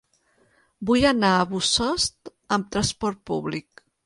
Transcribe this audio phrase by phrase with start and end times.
[0.89, 3.87] Vull anar a Bossòst amb trasport públic.